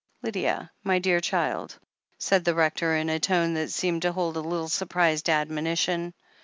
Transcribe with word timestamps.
"Lydia, 0.23 0.71
my 0.83 0.97
dear 0.97 1.19
child," 1.19 1.77
said 2.17 2.43
the 2.43 2.55
Rector, 2.55 2.95
in 2.95 3.07
a 3.07 3.19
tone 3.19 3.53
that 3.53 3.69
seemed 3.69 4.01
to 4.01 4.11
hold 4.11 4.35
a' 4.35 4.39
little 4.41 4.67
surprised 4.67 5.29
admonition. 5.29 6.15